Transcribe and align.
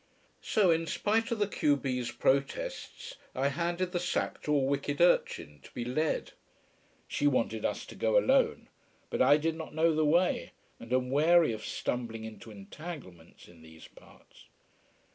So, 0.41 0.71
in 0.71 0.87
spite 0.87 1.29
of 1.29 1.37
the 1.37 1.45
q 1.47 1.77
b's 1.77 2.09
protests, 2.11 3.17
I 3.35 3.49
handed 3.49 3.91
the 3.91 3.99
sack 3.99 4.41
to 4.41 4.55
a 4.55 4.57
wicked 4.57 4.99
urchin, 4.99 5.59
to 5.61 5.71
be 5.75 5.85
led. 5.85 6.31
She 7.07 7.27
wanted 7.27 7.63
us 7.65 7.85
to 7.85 7.93
go 7.93 8.17
alone 8.17 8.67
but 9.11 9.21
I 9.21 9.37
did 9.37 9.53
not 9.53 9.75
know 9.75 9.93
the 9.93 10.03
way, 10.03 10.53
and 10.79 10.91
am 10.91 11.11
wary 11.11 11.53
of 11.53 11.63
stumbling 11.63 12.23
into 12.23 12.49
entanglements 12.49 13.47
in 13.47 13.61
these 13.61 13.87
parts. 13.89 14.45